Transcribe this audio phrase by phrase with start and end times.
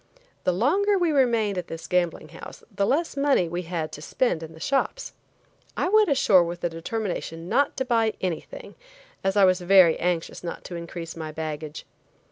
[0.45, 4.41] The longer we remained at this gambling house the less money we had to spend
[4.41, 5.13] in the shops.
[5.77, 8.73] I went ashore with the determination not to buy anything
[9.23, 11.85] as I was very anxious not to increase my baggage.